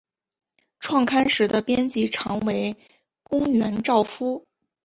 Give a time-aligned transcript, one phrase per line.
[0.79, 2.75] 创刊时的编辑长为
[3.23, 4.47] 宫原照夫。